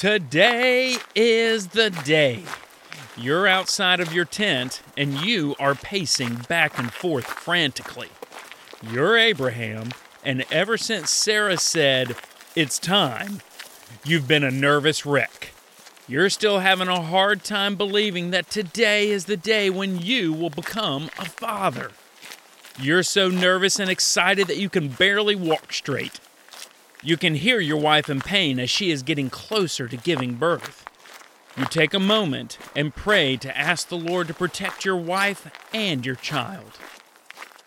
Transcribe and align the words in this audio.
Today 0.00 0.96
is 1.14 1.68
the 1.68 1.90
day. 1.90 2.42
You're 3.18 3.46
outside 3.46 4.00
of 4.00 4.14
your 4.14 4.24
tent 4.24 4.80
and 4.96 5.20
you 5.20 5.54
are 5.60 5.74
pacing 5.74 6.36
back 6.48 6.78
and 6.78 6.90
forth 6.90 7.26
frantically. 7.26 8.08
You're 8.82 9.18
Abraham, 9.18 9.90
and 10.24 10.46
ever 10.50 10.78
since 10.78 11.10
Sarah 11.10 11.58
said, 11.58 12.16
It's 12.56 12.78
time, 12.78 13.42
you've 14.02 14.26
been 14.26 14.42
a 14.42 14.50
nervous 14.50 15.04
wreck. 15.04 15.52
You're 16.08 16.30
still 16.30 16.60
having 16.60 16.88
a 16.88 17.02
hard 17.02 17.44
time 17.44 17.76
believing 17.76 18.30
that 18.30 18.48
today 18.48 19.10
is 19.10 19.26
the 19.26 19.36
day 19.36 19.68
when 19.68 20.00
you 20.00 20.32
will 20.32 20.48
become 20.48 21.10
a 21.18 21.26
father. 21.26 21.90
You're 22.80 23.02
so 23.02 23.28
nervous 23.28 23.78
and 23.78 23.90
excited 23.90 24.46
that 24.46 24.56
you 24.56 24.70
can 24.70 24.88
barely 24.88 25.34
walk 25.34 25.74
straight. 25.74 26.20
You 27.02 27.16
can 27.16 27.34
hear 27.34 27.60
your 27.60 27.78
wife 27.78 28.10
in 28.10 28.20
pain 28.20 28.58
as 28.58 28.68
she 28.68 28.90
is 28.90 29.02
getting 29.02 29.30
closer 29.30 29.88
to 29.88 29.96
giving 29.96 30.34
birth. 30.34 30.84
You 31.56 31.64
take 31.64 31.94
a 31.94 31.98
moment 31.98 32.58
and 32.76 32.94
pray 32.94 33.36
to 33.38 33.56
ask 33.56 33.88
the 33.88 33.96
Lord 33.96 34.28
to 34.28 34.34
protect 34.34 34.84
your 34.84 34.96
wife 34.96 35.50
and 35.72 36.04
your 36.04 36.14
child. 36.14 36.78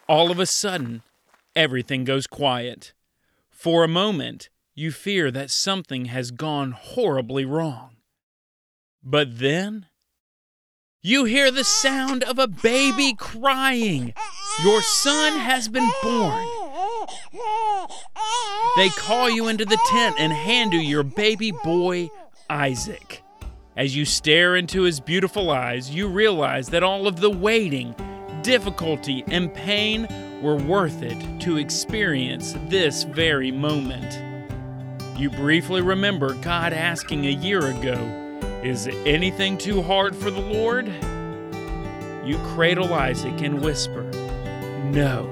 All 0.07 0.29
of 0.29 0.39
a 0.39 0.45
sudden, 0.45 1.01
everything 1.55 2.03
goes 2.03 2.27
quiet. 2.27 2.93
For 3.49 3.83
a 3.83 3.87
moment, 3.87 4.49
you 4.75 4.91
fear 4.91 5.31
that 5.31 5.49
something 5.49 6.05
has 6.05 6.31
gone 6.31 6.71
horribly 6.71 7.45
wrong. 7.45 7.95
But 9.03 9.39
then, 9.39 9.87
you 11.01 11.25
hear 11.25 11.51
the 11.51 11.63
sound 11.63 12.23
of 12.23 12.37
a 12.39 12.47
baby 12.47 13.13
crying. 13.17 14.13
Your 14.63 14.81
son 14.81 15.39
has 15.39 15.67
been 15.67 15.89
born. 16.01 16.47
They 18.75 18.89
call 18.89 19.29
you 19.29 19.49
into 19.49 19.65
the 19.65 19.77
tent 19.91 20.15
and 20.17 20.33
hand 20.33 20.73
you 20.73 20.79
your 20.79 21.03
baby 21.03 21.51
boy, 21.51 22.09
Isaac. 22.49 23.21
As 23.77 23.95
you 23.95 24.03
stare 24.03 24.55
into 24.55 24.81
his 24.81 24.99
beautiful 24.99 25.51
eyes, 25.51 25.91
you 25.91 26.07
realize 26.07 26.69
that 26.69 26.81
all 26.81 27.05
of 27.05 27.19
the 27.19 27.29
waiting, 27.29 27.93
difficulty, 28.41 29.23
and 29.27 29.53
pain 29.53 30.07
were 30.41 30.55
worth 30.55 31.03
it 31.03 31.39
to 31.41 31.57
experience 31.57 32.55
this 32.67 33.03
very 33.03 33.51
moment. 33.51 34.19
You 35.19 35.29
briefly 35.29 35.81
remember 35.81 36.33
God 36.33 36.73
asking 36.73 37.27
a 37.27 37.31
year 37.31 37.67
ago, 37.67 38.39
Is 38.63 38.87
anything 39.05 39.55
too 39.59 39.83
hard 39.83 40.15
for 40.15 40.31
the 40.31 40.41
Lord? 40.41 40.87
You 42.25 42.39
cradle 42.55 42.91
Isaac 42.91 43.39
and 43.41 43.61
whisper, 43.61 44.01
No, 44.85 45.27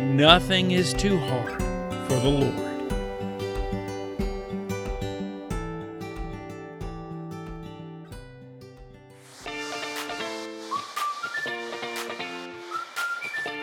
nothing 0.00 0.70
is 0.70 0.94
too 0.94 1.18
hard 1.18 1.60
for 2.08 2.20
the 2.20 2.28
Lord. 2.28 2.67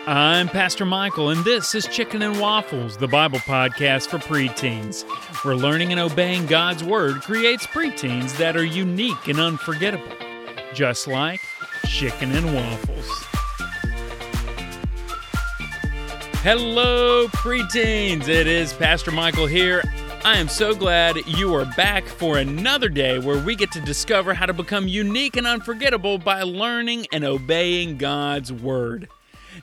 I'm 0.08 0.48
Pastor 0.48 0.84
Michael, 0.84 1.30
and 1.30 1.44
this 1.44 1.74
is 1.74 1.84
Chicken 1.88 2.22
and 2.22 2.40
Waffles, 2.40 2.96
the 2.96 3.08
Bible 3.08 3.40
podcast 3.40 4.06
for 4.06 4.18
preteens, 4.18 5.02
where 5.44 5.56
learning 5.56 5.90
and 5.90 6.00
obeying 6.00 6.46
God's 6.46 6.84
Word 6.84 7.22
creates 7.22 7.66
preteens 7.66 8.36
that 8.36 8.56
are 8.56 8.64
unique 8.64 9.26
and 9.26 9.40
unforgettable, 9.40 10.06
just 10.72 11.08
like 11.08 11.40
Chicken 11.88 12.30
and 12.30 12.54
Waffles. 12.54 13.24
Hello, 16.44 17.26
preteens! 17.26 18.28
It 18.28 18.46
is 18.46 18.72
Pastor 18.74 19.10
Michael 19.10 19.48
here. 19.48 19.82
I 20.24 20.38
am 20.38 20.46
so 20.46 20.72
glad 20.72 21.16
you 21.26 21.52
are 21.56 21.66
back 21.76 22.06
for 22.06 22.38
another 22.38 22.88
day 22.88 23.18
where 23.18 23.42
we 23.42 23.56
get 23.56 23.72
to 23.72 23.80
discover 23.80 24.34
how 24.34 24.46
to 24.46 24.52
become 24.52 24.86
unique 24.86 25.36
and 25.36 25.48
unforgettable 25.48 26.18
by 26.18 26.44
learning 26.44 27.08
and 27.10 27.24
obeying 27.24 27.96
God's 27.96 28.52
Word. 28.52 29.08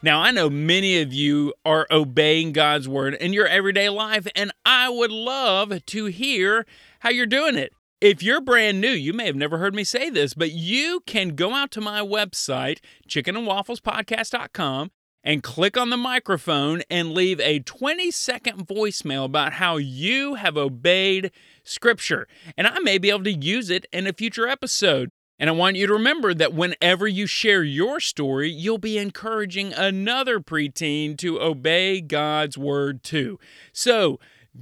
Now, 0.01 0.21
I 0.21 0.31
know 0.31 0.49
many 0.49 1.01
of 1.01 1.13
you 1.13 1.53
are 1.65 1.87
obeying 1.91 2.51
God's 2.51 2.87
word 2.87 3.13
in 3.15 3.33
your 3.33 3.47
everyday 3.47 3.89
life, 3.89 4.27
and 4.35 4.51
I 4.65 4.89
would 4.89 5.11
love 5.11 5.85
to 5.85 6.05
hear 6.05 6.65
how 6.99 7.09
you're 7.09 7.25
doing 7.25 7.55
it. 7.55 7.73
If 8.01 8.21
you're 8.21 8.41
brand 8.41 8.81
new, 8.81 8.89
you 8.89 9.13
may 9.13 9.27
have 9.27 9.35
never 9.35 9.59
heard 9.59 9.75
me 9.75 9.83
say 9.83 10.09
this, 10.09 10.33
but 10.33 10.51
you 10.51 11.01
can 11.05 11.35
go 11.35 11.53
out 11.53 11.71
to 11.71 11.81
my 11.81 12.01
website, 12.01 12.79
chickenandwafflespodcast.com, 13.07 14.91
and 15.23 15.41
click 15.41 15.77
on 15.77 15.89
the 15.89 15.95
microphone 15.95 16.81
and 16.89 17.13
leave 17.13 17.39
a 17.39 17.59
20 17.59 18.11
second 18.11 18.67
voicemail 18.67 19.23
about 19.23 19.53
how 19.53 19.77
you 19.77 20.35
have 20.35 20.57
obeyed 20.57 21.31
Scripture. 21.63 22.27
And 22.57 22.67
I 22.67 22.79
may 22.79 22.97
be 22.97 23.09
able 23.09 23.23
to 23.23 23.31
use 23.31 23.69
it 23.69 23.85
in 23.93 24.05
a 24.05 24.11
future 24.11 24.47
episode. 24.47 25.09
And 25.43 25.49
I 25.49 25.53
want 25.53 25.75
you 25.75 25.87
to 25.87 25.93
remember 25.93 26.33
that 26.33 26.53
whenever 26.53 27.05
you 27.05 27.27
share 27.27 27.65
your 27.65 27.99
story, 27.99 28.49
you'll 28.49 28.77
be 28.77 28.97
encouraging 28.97 29.73
another 29.73 30.39
preteen 30.39 31.17
to 31.17 31.41
obey 31.41 31.99
God's 31.99 32.57
word 32.57 33.03
too. 33.03 33.37
So 33.73 34.21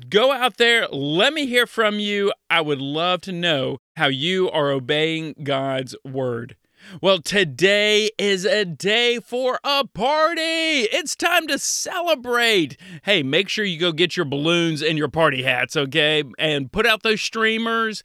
go 0.10 0.32
out 0.32 0.58
there, 0.58 0.88
let 0.88 1.34
me 1.34 1.46
hear 1.46 1.68
from 1.68 2.00
you. 2.00 2.34
I 2.50 2.62
would 2.62 2.82
love 2.82 3.22
to 3.22 3.32
know 3.32 3.78
how 3.96 4.08
you 4.08 4.50
are 4.50 4.72
obeying 4.72 5.36
God's 5.44 5.96
word. 6.04 6.56
Well, 7.00 7.22
today 7.22 8.10
is 8.18 8.44
a 8.44 8.66
day 8.66 9.20
for 9.20 9.60
a 9.64 9.86
party. 9.86 10.42
It's 10.42 11.16
time 11.16 11.46
to 11.46 11.60
celebrate. 11.60 12.76
Hey, 13.04 13.22
make 13.22 13.50
sure 13.50 13.64
you 13.64 13.80
go 13.80 13.92
get 13.92 14.18
your 14.18 14.26
balloons 14.26 14.82
and 14.82 14.98
your 14.98 15.10
party 15.10 15.44
hats, 15.44 15.78
okay? 15.78 16.24
And 16.40 16.72
put 16.72 16.88
out 16.88 17.04
those 17.04 17.22
streamers, 17.22 18.02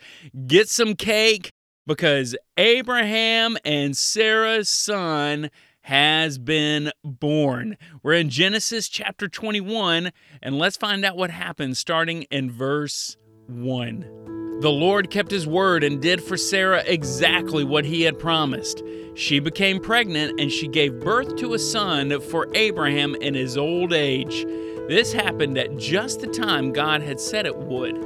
get 0.46 0.68
some 0.68 0.94
cake, 0.94 1.52
because 1.86 2.36
Abraham 2.56 3.56
and 3.64 3.96
Sarah's 3.96 4.68
son 4.68 5.50
has 5.82 6.36
been 6.36 6.90
born. 7.04 7.76
We're 8.02 8.14
in 8.14 8.28
Genesis 8.28 8.88
chapter 8.88 9.28
21, 9.28 10.10
and 10.42 10.58
let's 10.58 10.76
find 10.76 11.04
out 11.04 11.16
what 11.16 11.30
happens 11.30 11.78
starting 11.78 12.22
in 12.24 12.50
verse 12.50 13.16
1. 13.46 14.58
The 14.60 14.70
Lord 14.70 15.10
kept 15.10 15.30
his 15.30 15.46
word 15.46 15.84
and 15.84 16.02
did 16.02 16.22
for 16.22 16.36
Sarah 16.36 16.82
exactly 16.86 17.62
what 17.62 17.84
he 17.84 18.02
had 18.02 18.18
promised. 18.18 18.82
She 19.14 19.38
became 19.38 19.78
pregnant 19.78 20.40
and 20.40 20.50
she 20.50 20.66
gave 20.66 20.98
birth 20.98 21.36
to 21.36 21.54
a 21.54 21.58
son 21.58 22.20
for 22.20 22.48
Abraham 22.54 23.14
in 23.16 23.34
his 23.34 23.56
old 23.56 23.92
age. 23.92 24.44
This 24.88 25.12
happened 25.12 25.58
at 25.58 25.76
just 25.76 26.20
the 26.20 26.26
time 26.26 26.72
God 26.72 27.02
had 27.02 27.20
said 27.20 27.44
it 27.44 27.56
would. 27.56 27.96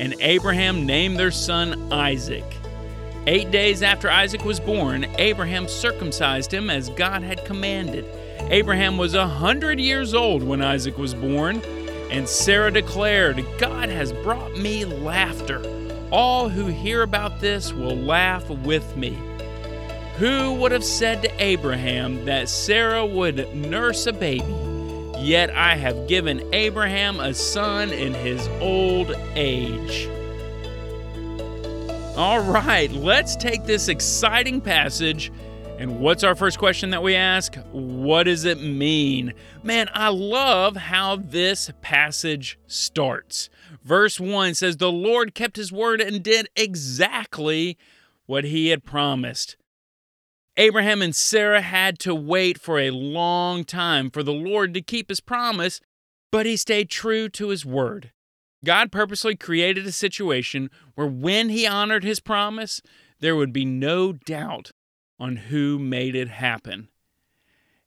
And 0.00 0.14
Abraham 0.20 0.84
named 0.84 1.16
their 1.16 1.30
son 1.30 1.92
Isaac. 1.92 2.44
Eight 3.26 3.50
days 3.50 3.82
after 3.82 4.10
Isaac 4.10 4.44
was 4.44 4.60
born, 4.60 5.06
Abraham 5.16 5.66
circumcised 5.66 6.52
him 6.52 6.68
as 6.68 6.90
God 6.90 7.22
had 7.22 7.46
commanded. 7.46 8.04
Abraham 8.50 8.98
was 8.98 9.14
a 9.14 9.26
hundred 9.26 9.80
years 9.80 10.12
old 10.12 10.42
when 10.42 10.60
Isaac 10.60 10.98
was 10.98 11.14
born, 11.14 11.62
and 12.10 12.28
Sarah 12.28 12.70
declared, 12.70 13.42
God 13.56 13.88
has 13.88 14.12
brought 14.12 14.58
me 14.58 14.84
laughter. 14.84 15.62
All 16.10 16.50
who 16.50 16.66
hear 16.66 17.00
about 17.00 17.40
this 17.40 17.72
will 17.72 17.96
laugh 17.96 18.50
with 18.50 18.94
me. 18.94 19.16
Who 20.18 20.52
would 20.52 20.72
have 20.72 20.84
said 20.84 21.22
to 21.22 21.42
Abraham 21.42 22.26
that 22.26 22.50
Sarah 22.50 23.06
would 23.06 23.54
nurse 23.54 24.06
a 24.06 24.12
baby? 24.12 24.54
Yet 25.18 25.48
I 25.48 25.76
have 25.76 26.08
given 26.08 26.46
Abraham 26.52 27.20
a 27.20 27.32
son 27.32 27.90
in 27.90 28.12
his 28.12 28.46
old 28.60 29.14
age. 29.34 30.10
All 32.16 32.38
right, 32.38 32.92
let's 32.92 33.34
take 33.34 33.64
this 33.64 33.88
exciting 33.88 34.60
passage. 34.60 35.32
And 35.80 35.98
what's 35.98 36.22
our 36.22 36.36
first 36.36 36.60
question 36.60 36.90
that 36.90 37.02
we 37.02 37.16
ask? 37.16 37.56
What 37.72 38.22
does 38.24 38.44
it 38.44 38.60
mean? 38.60 39.32
Man, 39.64 39.88
I 39.92 40.10
love 40.10 40.76
how 40.76 41.16
this 41.16 41.72
passage 41.82 42.56
starts. 42.68 43.50
Verse 43.82 44.20
1 44.20 44.54
says, 44.54 44.76
The 44.76 44.92
Lord 44.92 45.34
kept 45.34 45.56
his 45.56 45.72
word 45.72 46.00
and 46.00 46.22
did 46.22 46.48
exactly 46.54 47.76
what 48.26 48.44
he 48.44 48.68
had 48.68 48.84
promised. 48.84 49.56
Abraham 50.56 51.02
and 51.02 51.16
Sarah 51.16 51.62
had 51.62 51.98
to 51.98 52.14
wait 52.14 52.60
for 52.60 52.78
a 52.78 52.90
long 52.90 53.64
time 53.64 54.08
for 54.08 54.22
the 54.22 54.32
Lord 54.32 54.72
to 54.74 54.80
keep 54.80 55.08
his 55.08 55.20
promise, 55.20 55.80
but 56.30 56.46
he 56.46 56.56
stayed 56.56 56.90
true 56.90 57.28
to 57.30 57.48
his 57.48 57.66
word. 57.66 58.12
God 58.64 58.90
purposely 58.90 59.36
created 59.36 59.86
a 59.86 59.92
situation 59.92 60.70
where 60.94 61.06
when 61.06 61.48
he 61.50 61.66
honored 61.66 62.04
his 62.04 62.20
promise, 62.20 62.80
there 63.20 63.36
would 63.36 63.52
be 63.52 63.64
no 63.64 64.12
doubt 64.12 64.72
on 65.18 65.36
who 65.36 65.78
made 65.78 66.16
it 66.16 66.28
happen. 66.28 66.88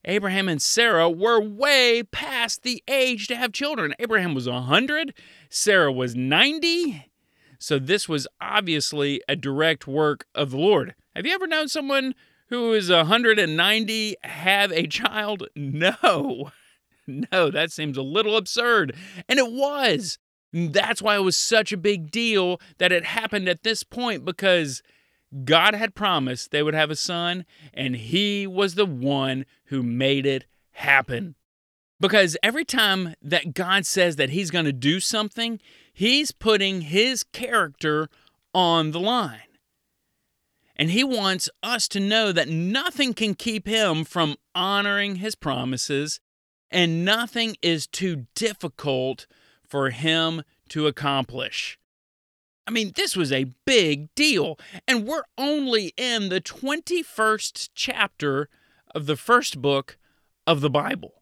Abraham 0.05 0.47
and 0.47 0.61
Sarah 0.61 1.09
were 1.09 1.41
way 1.41 2.01
past 2.01 2.63
the 2.63 2.81
age 2.87 3.27
to 3.27 3.35
have 3.35 3.51
children. 3.51 3.93
Abraham 3.99 4.33
was 4.33 4.47
100, 4.47 5.13
Sarah 5.49 5.91
was 5.91 6.15
90. 6.15 7.11
So 7.59 7.79
this 7.79 8.07
was 8.07 8.27
obviously 8.39 9.21
a 9.27 9.35
direct 9.35 9.87
work 9.87 10.25
of 10.33 10.51
the 10.51 10.57
Lord. 10.57 10.95
Have 11.15 11.25
you 11.25 11.33
ever 11.33 11.47
known 11.47 11.67
someone 11.67 12.13
who 12.49 12.73
is 12.73 12.89
190 12.89 14.15
have 14.23 14.71
a 14.71 14.87
child? 14.87 15.47
No. 15.55 16.51
No, 17.31 17.49
that 17.49 17.71
seems 17.71 17.95
a 17.95 18.01
little 18.01 18.35
absurd. 18.35 18.93
And 19.29 19.39
it 19.39 19.49
was. 19.49 20.19
That's 20.53 21.01
why 21.01 21.15
it 21.15 21.23
was 21.23 21.37
such 21.37 21.71
a 21.71 21.77
big 21.77 22.09
deal 22.11 22.59
that 22.77 22.91
it 22.91 23.05
happened 23.05 23.49
at 23.49 23.63
this 23.63 23.83
point 23.83 24.23
because 24.23 24.81
God 25.43 25.75
had 25.75 25.95
promised 25.95 26.51
they 26.51 26.63
would 26.63 26.73
have 26.73 26.89
a 26.89 26.95
son, 26.95 27.45
and 27.73 27.95
he 27.95 28.47
was 28.47 28.75
the 28.75 28.85
one 28.85 29.45
who 29.65 29.83
made 29.83 30.25
it 30.25 30.45
happen. 30.71 31.35
Because 31.99 32.37
every 32.43 32.63
time 32.63 33.15
that 33.21 33.53
God 33.53 33.85
says 33.85 34.15
that 34.15 34.29
he's 34.29 34.51
going 34.51 34.65
to 34.65 34.73
do 34.73 34.99
something, 34.99 35.59
he's 35.91 36.31
putting 36.31 36.81
his 36.81 37.23
character 37.23 38.07
on 38.53 38.91
the 38.91 38.99
line. 38.99 39.41
And 40.75 40.91
he 40.91 41.03
wants 41.03 41.49
us 41.63 41.87
to 41.89 41.99
know 41.99 42.31
that 42.31 42.47
nothing 42.47 43.13
can 43.13 43.33
keep 43.33 43.67
him 43.67 44.05
from 44.05 44.37
honoring 44.53 45.15
his 45.15 45.33
promises, 45.35 46.19
and 46.69 47.03
nothing 47.03 47.57
is 47.63 47.87
too 47.87 48.27
difficult 48.35 49.25
for 49.67 49.89
him 49.89 50.43
to 50.69 50.87
accomplish. 50.87 51.79
I 52.67 52.71
mean, 52.71 52.91
this 52.95 53.15
was 53.15 53.31
a 53.31 53.53
big 53.65 54.13
deal, 54.13 54.59
and 54.87 55.07
we're 55.07 55.23
only 55.37 55.93
in 55.95 56.29
the 56.29 56.41
21st 56.41 57.69
chapter 57.73 58.49
of 58.93 59.05
the 59.05 59.15
first 59.15 59.61
book 59.61 59.97
of 60.45 60.59
the 60.61 60.69
Bible. 60.69 61.21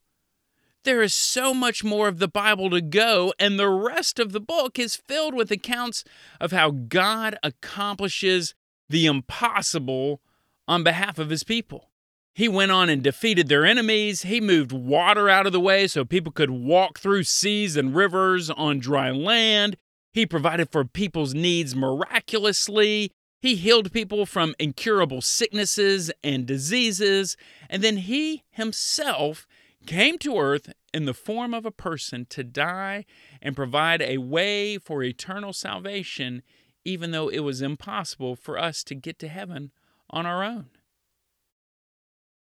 There 0.83 1.01
is 1.01 1.13
so 1.13 1.53
much 1.53 1.83
more 1.83 2.07
of 2.07 2.19
the 2.19 2.27
Bible 2.27 2.69
to 2.71 2.81
go, 2.81 3.33
and 3.39 3.59
the 3.59 3.69
rest 3.69 4.19
of 4.19 4.31
the 4.31 4.39
book 4.39 4.79
is 4.79 4.95
filled 4.95 5.33
with 5.33 5.51
accounts 5.51 6.03
of 6.39 6.51
how 6.51 6.71
God 6.71 7.37
accomplishes 7.43 8.55
the 8.89 9.05
impossible 9.05 10.21
on 10.67 10.83
behalf 10.83 11.19
of 11.19 11.29
his 11.29 11.43
people. 11.43 11.89
He 12.35 12.49
went 12.49 12.73
on 12.73 12.89
and 12.89 13.01
defeated 13.01 13.47
their 13.47 13.65
enemies. 13.65 14.23
He 14.23 14.41
moved 14.41 14.73
water 14.73 15.29
out 15.29 15.45
of 15.45 15.53
the 15.53 15.59
way 15.59 15.87
so 15.87 16.03
people 16.03 16.33
could 16.33 16.49
walk 16.49 16.99
through 16.99 17.23
seas 17.23 17.77
and 17.77 17.95
rivers 17.95 18.49
on 18.49 18.79
dry 18.79 19.09
land. 19.09 19.77
He 20.11 20.25
provided 20.25 20.69
for 20.69 20.83
people's 20.83 21.33
needs 21.33 21.77
miraculously. 21.77 23.09
He 23.41 23.55
healed 23.55 23.93
people 23.93 24.25
from 24.25 24.53
incurable 24.59 25.21
sicknesses 25.21 26.11
and 26.25 26.45
diseases. 26.45 27.37
And 27.69 27.81
then 27.81 27.97
he 27.97 28.43
himself 28.51 29.47
came 29.85 30.17
to 30.17 30.37
earth 30.37 30.73
in 30.93 31.05
the 31.05 31.13
form 31.13 31.53
of 31.53 31.65
a 31.65 31.71
person 31.71 32.25
to 32.31 32.43
die 32.43 33.05
and 33.41 33.55
provide 33.55 34.01
a 34.01 34.17
way 34.17 34.77
for 34.77 35.01
eternal 35.01 35.53
salvation, 35.53 36.43
even 36.83 37.11
though 37.11 37.29
it 37.29 37.39
was 37.39 37.61
impossible 37.61 38.35
for 38.35 38.57
us 38.57 38.83
to 38.83 38.95
get 38.95 39.19
to 39.19 39.29
heaven 39.29 39.71
on 40.09 40.25
our 40.25 40.43
own. 40.43 40.65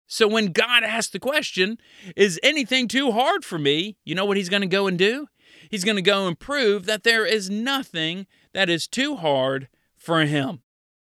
So 0.07 0.27
when 0.27 0.51
God 0.51 0.83
asked 0.83 1.13
the 1.13 1.19
question, 1.19 1.77
Is 2.15 2.39
anything 2.43 2.87
too 2.87 3.11
hard 3.11 3.43
for 3.43 3.57
me? 3.57 3.97
You 4.03 4.15
know 4.15 4.25
what 4.25 4.37
he's 4.37 4.49
going 4.49 4.61
to 4.61 4.67
go 4.67 4.87
and 4.87 4.97
do? 4.97 5.27
He's 5.69 5.83
going 5.83 5.95
to 5.95 6.01
go 6.01 6.27
and 6.27 6.37
prove 6.37 6.85
that 6.85 7.03
there 7.03 7.25
is 7.25 7.49
nothing 7.49 8.27
that 8.53 8.69
is 8.69 8.87
too 8.87 9.15
hard 9.15 9.67
for 9.95 10.21
him. 10.21 10.61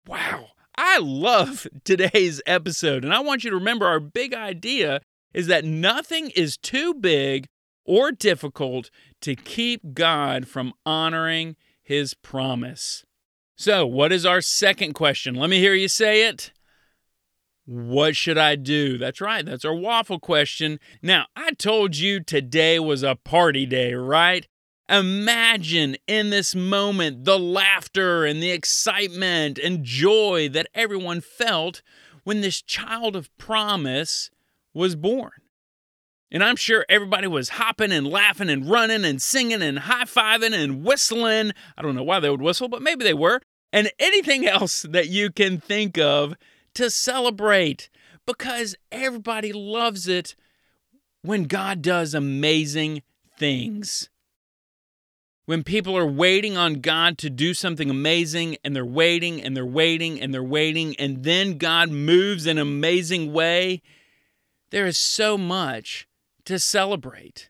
Wow. 0.07 0.47
I 0.77 0.99
love 0.99 1.67
today's 1.83 2.41
episode, 2.45 3.03
and 3.03 3.13
I 3.13 3.21
want 3.21 3.43
you 3.43 3.49
to 3.49 3.55
remember 3.55 3.85
our 3.85 3.99
big 3.99 4.33
idea 4.33 5.01
is 5.33 5.47
that 5.47 5.65
nothing 5.65 6.29
is 6.31 6.57
too 6.57 6.93
big 6.93 7.47
or 7.85 8.11
difficult 8.11 8.89
to 9.21 9.35
keep 9.35 9.93
God 9.93 10.47
from 10.47 10.73
honoring 10.85 11.55
his 11.83 12.13
promise. 12.13 13.05
So, 13.57 13.85
what 13.85 14.11
is 14.11 14.25
our 14.25 14.41
second 14.41 14.93
question? 14.93 15.35
Let 15.35 15.49
me 15.49 15.59
hear 15.59 15.73
you 15.73 15.87
say 15.87 16.27
it. 16.27 16.51
What 17.65 18.15
should 18.15 18.37
I 18.37 18.55
do? 18.55 18.97
That's 18.97 19.19
right, 19.19 19.43
that's 19.43 19.65
our 19.65 19.73
waffle 19.73 20.19
question. 20.19 20.79
Now, 21.01 21.25
I 21.35 21.51
told 21.51 21.97
you 21.97 22.19
today 22.19 22.79
was 22.79 23.01
a 23.01 23.15
party 23.15 23.65
day, 23.65 23.93
right? 23.95 24.47
Imagine 24.87 25.97
in 26.07 26.29
this 26.29 26.53
moment 26.53 27.25
the 27.25 27.39
laughter 27.39 28.23
and 28.23 28.41
the 28.41 28.51
excitement 28.51 29.57
and 29.57 29.83
joy 29.83 30.47
that 30.49 30.67
everyone 30.75 31.21
felt 31.21 31.81
when 32.23 32.41
this 32.41 32.61
child 32.61 33.15
of 33.15 33.35
promise 33.39 34.29
was 34.75 34.95
born. 34.95 35.31
And 36.31 36.43
I'm 36.43 36.55
sure 36.55 36.85
everybody 36.87 37.27
was 37.27 37.49
hopping 37.49 37.91
and 37.91 38.05
laughing 38.05 38.49
and 38.49 38.69
running 38.69 39.05
and 39.05 39.19
singing 39.19 39.63
and 39.63 39.79
high 39.79 40.03
fiving 40.03 40.53
and 40.53 40.83
whistling. 40.83 41.51
I 41.77 41.81
don't 41.81 41.95
know 41.95 42.03
why 42.03 42.19
they 42.19 42.29
would 42.29 42.41
whistle, 42.41 42.67
but 42.67 42.83
maybe 42.83 43.03
they 43.03 43.13
were. 43.13 43.41
And 43.73 43.91
anything 43.99 44.45
else 44.45 44.83
that 44.83 45.07
you 45.09 45.31
can 45.31 45.59
think 45.59 45.97
of 45.97 46.35
to 46.75 46.89
celebrate 46.89 47.89
because 48.25 48.75
everybody 48.91 49.51
loves 49.51 50.07
it 50.07 50.35
when 51.21 51.43
God 51.43 51.81
does 51.81 52.13
amazing 52.13 53.01
things. 53.37 54.09
When 55.45 55.63
people 55.63 55.95
are 55.95 56.07
waiting 56.07 56.57
on 56.57 56.75
God 56.81 57.17
to 57.19 57.29
do 57.29 57.53
something 57.53 57.89
amazing 57.89 58.57
and 58.63 58.75
they're 58.75 58.85
waiting 58.85 59.41
and 59.41 59.55
they're 59.55 59.65
waiting 59.65 60.19
and 60.19 60.33
they're 60.33 60.43
waiting, 60.43 60.95
and 60.97 61.23
then 61.23 61.57
God 61.57 61.89
moves 61.91 62.47
in 62.47 62.57
an 62.57 62.61
amazing 62.61 63.31
way, 63.31 63.81
there 64.71 64.87
is 64.87 64.97
so 64.97 65.37
much 65.37 66.07
to 66.45 66.57
celebrate. 66.57 67.49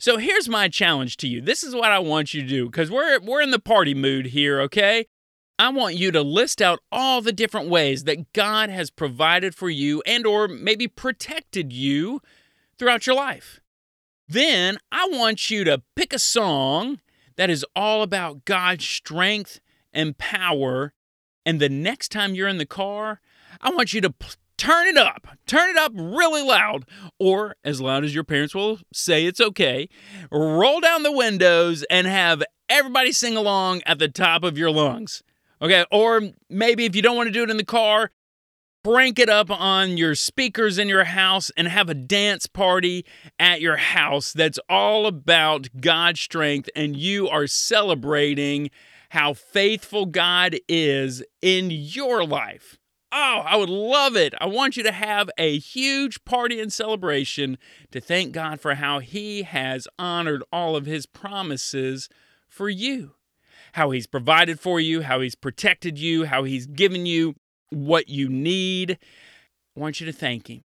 So 0.00 0.16
here's 0.16 0.48
my 0.48 0.68
challenge 0.68 1.16
to 1.18 1.28
you. 1.28 1.40
This 1.40 1.62
is 1.62 1.74
what 1.74 1.92
I 1.92 2.00
want 2.00 2.34
you 2.34 2.42
to 2.42 2.48
do 2.48 2.66
because 2.66 2.90
we're, 2.90 3.20
we're 3.20 3.42
in 3.42 3.52
the 3.52 3.60
party 3.60 3.94
mood 3.94 4.26
here, 4.26 4.60
okay? 4.62 5.06
I 5.58 5.68
want 5.68 5.94
you 5.94 6.10
to 6.10 6.22
list 6.22 6.60
out 6.60 6.80
all 6.90 7.20
the 7.20 7.32
different 7.32 7.68
ways 7.68 8.04
that 8.04 8.32
God 8.32 8.70
has 8.70 8.90
provided 8.90 9.54
for 9.54 9.70
you 9.70 10.02
and 10.04 10.26
or 10.26 10.48
maybe 10.48 10.88
protected 10.88 11.72
you 11.72 12.20
throughout 12.76 13.06
your 13.06 13.14
life. 13.14 13.60
Then 14.28 14.78
I 14.90 15.08
want 15.12 15.50
you 15.50 15.62
to 15.64 15.82
pick 15.94 16.12
a 16.12 16.18
song 16.18 17.00
that 17.36 17.50
is 17.50 17.64
all 17.76 18.02
about 18.02 18.44
God's 18.44 18.84
strength 18.84 19.60
and 19.92 20.18
power. 20.18 20.92
And 21.46 21.60
the 21.60 21.68
next 21.68 22.10
time 22.10 22.34
you're 22.34 22.48
in 22.48 22.58
the 22.58 22.66
car, 22.66 23.20
I 23.60 23.70
want 23.70 23.92
you 23.92 24.00
to 24.00 24.10
p- 24.10 24.26
turn 24.56 24.88
it 24.88 24.96
up. 24.96 25.28
Turn 25.46 25.70
it 25.70 25.76
up 25.76 25.92
really 25.94 26.42
loud, 26.42 26.84
or 27.20 27.54
as 27.64 27.80
loud 27.80 28.04
as 28.04 28.14
your 28.14 28.24
parents 28.24 28.54
will 28.54 28.78
say 28.92 29.26
it's 29.26 29.40
okay. 29.40 29.88
Roll 30.32 30.80
down 30.80 31.04
the 31.04 31.12
windows 31.12 31.84
and 31.90 32.06
have 32.06 32.42
everybody 32.68 33.12
sing 33.12 33.36
along 33.36 33.82
at 33.86 33.98
the 33.98 34.08
top 34.08 34.42
of 34.42 34.58
your 34.58 34.70
lungs. 34.70 35.22
Okay, 35.62 35.84
or 35.90 36.22
maybe 36.48 36.84
if 36.84 36.96
you 36.96 37.02
don't 37.02 37.16
want 37.16 37.28
to 37.28 37.32
do 37.32 37.42
it 37.42 37.50
in 37.50 37.56
the 37.56 37.64
car, 37.64 38.10
crank 38.84 39.18
it 39.18 39.30
up 39.30 39.50
on 39.50 39.96
your 39.96 40.14
speakers 40.14 40.78
in 40.78 40.88
your 40.88 41.04
house 41.04 41.50
and 41.56 41.68
have 41.68 41.88
a 41.88 41.94
dance 41.94 42.46
party 42.46 43.04
at 43.38 43.60
your 43.60 43.76
house 43.76 44.32
that's 44.32 44.58
all 44.68 45.06
about 45.06 45.68
God's 45.80 46.20
strength 46.20 46.68
and 46.76 46.96
you 46.96 47.28
are 47.28 47.46
celebrating 47.46 48.70
how 49.10 49.32
faithful 49.32 50.06
God 50.06 50.56
is 50.68 51.22
in 51.40 51.70
your 51.70 52.26
life. 52.26 52.78
Oh, 53.10 53.42
I 53.46 53.56
would 53.56 53.68
love 53.68 54.16
it. 54.16 54.34
I 54.40 54.46
want 54.46 54.76
you 54.76 54.82
to 54.82 54.90
have 54.90 55.30
a 55.38 55.56
huge 55.56 56.24
party 56.24 56.60
and 56.60 56.72
celebration 56.72 57.58
to 57.92 58.00
thank 58.00 58.32
God 58.32 58.60
for 58.60 58.74
how 58.74 58.98
He 58.98 59.44
has 59.44 59.86
honored 60.00 60.42
all 60.52 60.74
of 60.74 60.84
His 60.84 61.06
promises 61.06 62.08
for 62.48 62.68
you 62.68 63.12
how 63.74 63.90
he's 63.90 64.06
provided 64.06 64.60
for 64.60 64.78
you, 64.78 65.02
how 65.02 65.20
he's 65.20 65.34
protected 65.34 65.98
you, 65.98 66.24
how 66.26 66.44
he's 66.44 66.64
given 66.64 67.06
you 67.06 67.34
what 67.70 68.08
you 68.08 68.28
need. 68.28 68.96
I 69.76 69.80
want 69.80 69.98
you 69.98 70.06
to 70.06 70.12
thank 70.12 70.48
him 70.48 70.62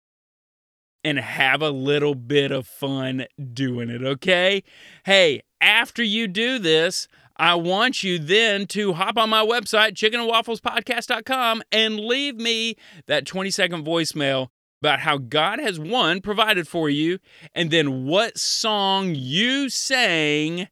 and 1.02 1.18
have 1.18 1.62
a 1.62 1.70
little 1.70 2.14
bit 2.14 2.52
of 2.52 2.64
fun 2.64 3.26
doing 3.52 3.90
it, 3.90 4.04
okay? 4.04 4.62
Hey, 5.04 5.42
after 5.60 6.04
you 6.04 6.28
do 6.28 6.60
this, 6.60 7.08
I 7.36 7.56
want 7.56 8.04
you 8.04 8.20
then 8.20 8.68
to 8.68 8.92
hop 8.92 9.18
on 9.18 9.30
my 9.30 9.44
website, 9.44 9.94
chickenandwafflespodcast.com, 9.94 11.62
and 11.72 11.98
leave 11.98 12.36
me 12.36 12.76
that 13.08 13.26
20 13.26 13.50
second 13.50 13.84
voicemail 13.84 14.50
about 14.80 15.00
how 15.00 15.18
God 15.18 15.58
has 15.58 15.80
one 15.80 16.20
provided 16.20 16.68
for 16.68 16.88
you, 16.88 17.18
and 17.52 17.72
then 17.72 18.04
what 18.04 18.38
song 18.38 19.16
you 19.16 19.68
sang 19.68 20.68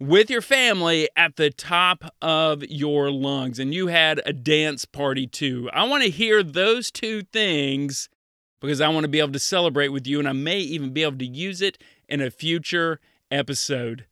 with 0.00 0.30
your 0.30 0.42
family 0.42 1.08
at 1.16 1.36
the 1.36 1.50
top 1.50 2.04
of 2.22 2.62
your 2.64 3.10
lungs 3.10 3.58
and 3.58 3.74
you 3.74 3.88
had 3.88 4.20
a 4.24 4.32
dance 4.32 4.84
party 4.84 5.26
too. 5.26 5.68
I 5.72 5.84
want 5.84 6.04
to 6.04 6.10
hear 6.10 6.42
those 6.42 6.90
two 6.90 7.22
things 7.22 8.08
because 8.60 8.80
I 8.80 8.88
want 8.88 9.04
to 9.04 9.08
be 9.08 9.18
able 9.18 9.32
to 9.32 9.38
celebrate 9.38 9.88
with 9.88 10.06
you 10.06 10.18
and 10.18 10.28
I 10.28 10.32
may 10.32 10.58
even 10.58 10.92
be 10.92 11.02
able 11.02 11.18
to 11.18 11.26
use 11.26 11.60
it 11.60 11.78
in 12.08 12.20
a 12.20 12.30
future 12.30 13.00
episode. 13.30 14.06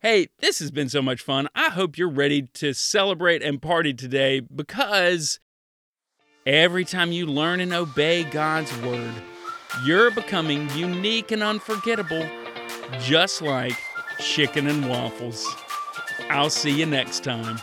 Hey, 0.00 0.28
this 0.38 0.58
has 0.58 0.70
been 0.70 0.88
so 0.88 1.02
much 1.02 1.20
fun. 1.20 1.48
I 1.54 1.68
hope 1.70 1.96
you're 1.96 2.08
ready 2.08 2.42
to 2.54 2.72
celebrate 2.72 3.42
and 3.42 3.60
party 3.60 3.94
today 3.94 4.40
because 4.40 5.38
every 6.46 6.84
time 6.84 7.12
you 7.12 7.26
learn 7.26 7.60
and 7.60 7.72
obey 7.72 8.24
God's 8.24 8.76
word, 8.78 9.12
you're 9.84 10.10
becoming 10.10 10.68
unique 10.70 11.30
and 11.30 11.42
unforgettable, 11.42 12.26
just 12.98 13.42
like 13.42 13.76
chicken 14.20 14.66
and 14.66 14.88
waffles. 14.88 15.46
I'll 16.28 16.50
see 16.50 16.70
you 16.70 16.86
next 16.86 17.24
time. 17.24 17.58